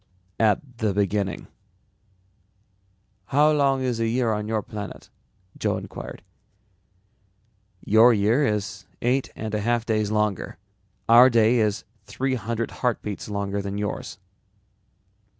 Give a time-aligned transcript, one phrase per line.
[0.39, 1.45] "At the beginning."
[3.25, 5.11] "How long is a year on your planet?"
[5.59, 6.23] Joe inquired.
[7.85, 10.57] "Your year is eight and a half days longer.
[11.07, 14.17] Our day is three hundred heartbeats longer than yours."